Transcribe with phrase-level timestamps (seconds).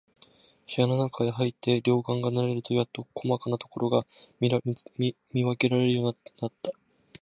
[0.17, 0.27] 部
[0.81, 4.03] 屋のなかへ入って、両眼が慣れるとやっと、こまかなところが
[4.39, 4.49] 見
[5.45, 6.71] わけられるのだった。